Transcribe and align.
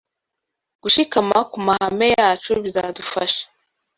Gushikama 0.83 1.37
ku 1.51 1.57
Mahame 1.67 2.07
Yacu 2.19 2.51
bizadufasha 2.63 3.43